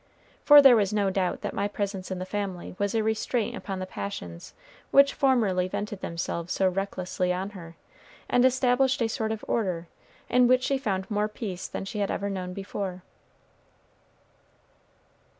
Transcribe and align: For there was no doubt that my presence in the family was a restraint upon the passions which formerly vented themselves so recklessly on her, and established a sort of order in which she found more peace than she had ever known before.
For 0.43 0.63
there 0.63 0.75
was 0.75 0.91
no 0.91 1.11
doubt 1.11 1.41
that 1.41 1.53
my 1.53 1.67
presence 1.67 2.09
in 2.09 2.17
the 2.17 2.25
family 2.25 2.75
was 2.79 2.95
a 2.95 3.03
restraint 3.03 3.55
upon 3.55 3.77
the 3.77 3.85
passions 3.85 4.55
which 4.89 5.13
formerly 5.13 5.67
vented 5.67 6.01
themselves 6.01 6.53
so 6.53 6.67
recklessly 6.67 7.31
on 7.31 7.51
her, 7.51 7.75
and 8.27 8.43
established 8.43 9.03
a 9.03 9.07
sort 9.07 9.31
of 9.31 9.45
order 9.47 9.85
in 10.27 10.47
which 10.47 10.63
she 10.63 10.79
found 10.79 11.11
more 11.11 11.27
peace 11.27 11.67
than 11.67 11.85
she 11.85 11.99
had 11.99 12.09
ever 12.09 12.31
known 12.31 12.51
before. 12.51 13.03